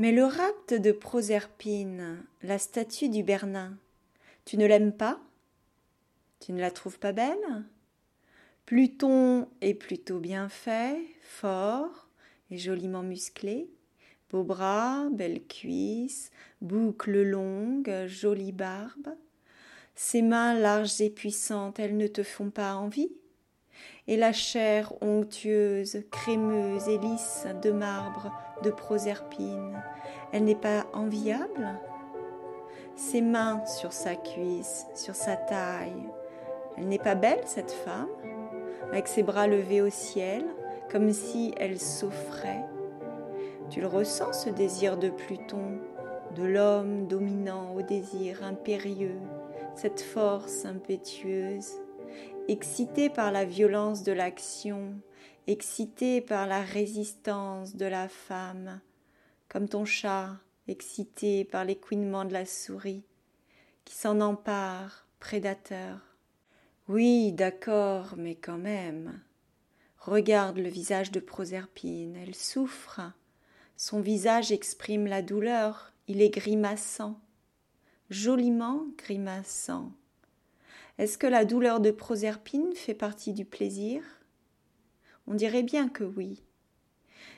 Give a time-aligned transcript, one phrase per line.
[0.00, 3.76] Mais le rapt de Proserpine, la statue du Bernin,
[4.44, 5.18] tu ne l'aimes pas?
[6.38, 7.64] Tu ne la trouves pas belle?
[8.64, 12.06] Pluton est plutôt bien fait, fort
[12.52, 13.68] et joliment musclé.
[14.30, 19.16] Beaux bras, belles cuisses, boucles longues, jolie barbe.
[19.96, 23.10] Ses mains larges et puissantes, elles ne te font pas envie?
[24.06, 29.82] Et la chair onctueuse, crémeuse et lisse de marbre de Proserpine,
[30.32, 31.68] elle n'est pas enviable?
[32.96, 36.08] Ses mains sur sa cuisse, sur sa taille,
[36.76, 38.08] elle n'est pas belle cette femme?
[38.90, 40.44] Avec ses bras levés au ciel,
[40.90, 42.64] comme si elle s'offrait.
[43.68, 45.78] Tu le ressens, ce désir de Pluton,
[46.34, 49.20] de l'homme dominant au désir impérieux,
[49.74, 51.72] cette force impétueuse,
[52.48, 55.00] excité par la violence de l'action,
[55.46, 58.80] excité par la résistance de la femme,
[59.48, 63.04] comme ton chat excité par l'écouinement de la souris,
[63.84, 66.00] qui s'en empare, prédateur.
[66.88, 69.20] Oui, d'accord, mais quand même.
[69.98, 73.00] Regarde le visage de Proserpine, elle souffre,
[73.76, 77.20] son visage exprime la douleur, il est grimaçant,
[78.10, 79.92] joliment grimaçant.
[80.98, 84.02] Est-ce que la douleur de Proserpine fait partie du plaisir?
[85.26, 86.42] On dirait bien que oui.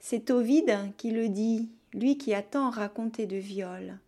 [0.00, 3.98] C'est Ovide qui le dit, lui qui a tant raconté de viols.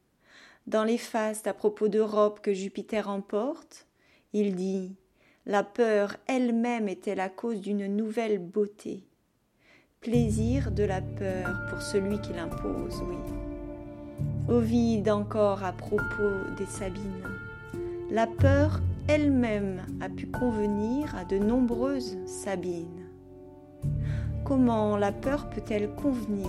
[0.67, 3.87] Dans les fastes à propos d'Europe que Jupiter emporte,
[4.33, 4.97] il dit
[5.45, 9.05] La peur elle-même était la cause d'une nouvelle beauté
[10.05, 13.17] plaisir de la peur pour celui qui l'impose, oui.
[14.55, 17.27] Ovide encore à propos des Sabines.
[18.11, 23.07] La peur elle-même a pu convenir à de nombreuses Sabines.
[24.45, 26.49] Comment la peur peut-elle convenir?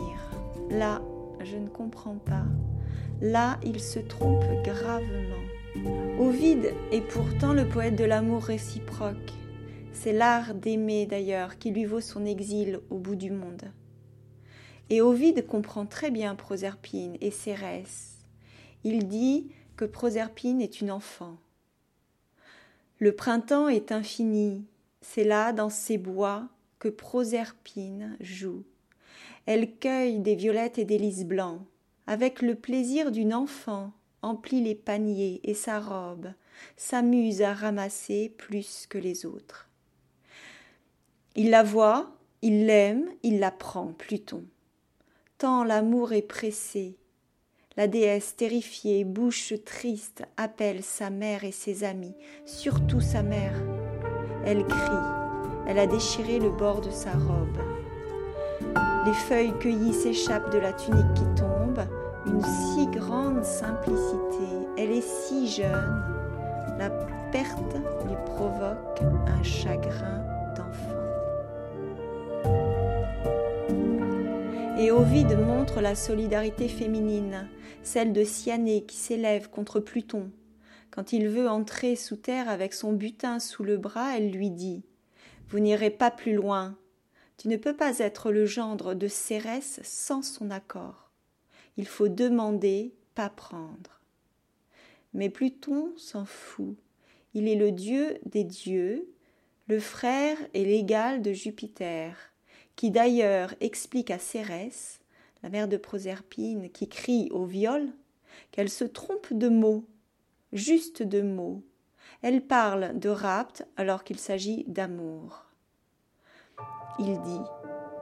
[0.70, 1.02] Là,
[1.44, 2.46] je ne comprends pas.
[3.22, 5.36] Là, il se trompe gravement.
[6.20, 9.34] Ovide est pourtant le poète de l'amour réciproque.
[9.92, 13.72] C'est l'art d'aimer d'ailleurs qui lui vaut son exil au bout du monde.
[14.90, 18.18] Et Ovide comprend très bien Proserpine et Cérès.
[18.84, 21.38] Il dit que Proserpine est une enfant.
[23.00, 24.66] Le printemps est infini,
[25.02, 26.48] c'est là dans ces bois
[26.80, 28.64] que Proserpine joue.
[29.46, 31.62] Elle cueille des violettes et des lys blancs,
[32.08, 33.92] avec le plaisir d'une enfant,
[34.22, 36.34] emplit les paniers et sa robe,
[36.78, 39.70] s'amuse à ramasser plus que les autres.
[41.36, 44.46] Il la voit, il l'aime, il la prend, Pluton.
[45.38, 46.96] Tant l'amour est pressé.
[47.78, 52.16] La déesse terrifiée, bouche triste, appelle sa mère et ses amis,
[52.46, 53.54] surtout sa mère.
[54.46, 55.06] Elle crie,
[55.68, 57.58] elle a déchiré le bord de sa robe.
[59.06, 61.82] Les feuilles cueillies s'échappent de la tunique qui tombe,
[62.26, 64.48] une si grande simplicité,
[64.78, 66.02] elle est si jeune,
[66.80, 66.90] la
[67.34, 67.76] perte
[68.06, 70.24] lui provoque un chagrin
[70.56, 70.96] d'enfant.
[74.80, 77.50] Et Ovide montre la solidarité féminine,
[77.86, 80.32] celle de Cyanée qui s'élève contre Pluton.
[80.92, 84.84] Quand il veut entrer sous terre avec son butin sous le bras, elle lui dit
[85.50, 86.78] Vous n'irez pas plus loin.
[87.38, 91.12] Tu ne peux pas être le gendre de Cérès sans son accord.
[91.78, 94.02] Il faut demander, pas prendre.
[95.14, 96.76] Mais Pluton s'en fout.
[97.34, 99.10] Il est le dieu des dieux,
[99.68, 102.16] le frère et l'égal de Jupiter
[102.76, 105.00] qui d'ailleurs explique à Cérès,
[105.44, 107.88] la mère de Proserpine, qui crie au viol,
[108.52, 109.86] qu'elle se trompe de mots,
[110.54, 111.64] juste de mots.
[112.22, 115.46] Elle parle de rapt alors qu'il s'agit d'amour.
[117.00, 117.42] Il dit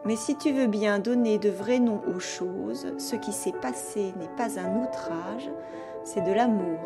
[0.06, 4.13] Mais si tu veux bien donner de vrais noms aux choses, ce qui s'est passé
[4.19, 5.50] n'est pas un outrage,
[6.03, 6.80] c'est de l'amour.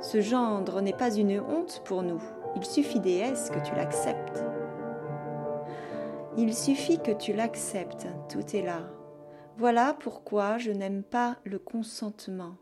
[0.00, 2.22] Ce gendre n'est pas une honte pour nous,
[2.56, 4.44] il suffit déesse que tu l'acceptes.
[6.38, 8.82] Il suffit que tu l'acceptes, tout est là.
[9.58, 12.56] Voilà pourquoi je n'aime pas le consentement.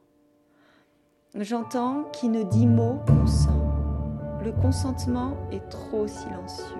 [1.34, 4.38] J'entends qui ne dit mot consent.
[4.44, 6.76] Le consentement est trop silencieux.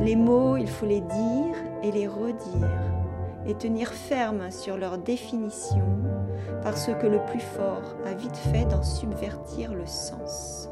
[0.00, 2.70] Les mots, il faut les dire et les redire,
[3.46, 5.86] et tenir ferme sur leur définition,
[6.64, 10.68] parce que le plus fort a vite fait d'en subvertir le sens.